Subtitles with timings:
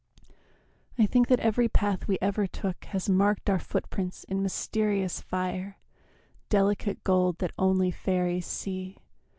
[0.97, 5.77] I think that every path we ever took Has marked our footprints in mysterious fire,
[6.49, 8.97] Delicate gold that only fairies see.